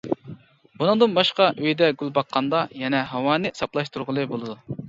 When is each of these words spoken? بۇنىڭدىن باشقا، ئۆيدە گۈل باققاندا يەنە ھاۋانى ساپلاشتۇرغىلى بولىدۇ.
بۇنىڭدىن 0.81 1.13
باشقا، 1.17 1.49
ئۆيدە 1.59 1.91
گۈل 2.01 2.11
باققاندا 2.17 2.65
يەنە 2.85 3.05
ھاۋانى 3.15 3.55
ساپلاشتۇرغىلى 3.63 4.29
بولىدۇ. 4.35 4.61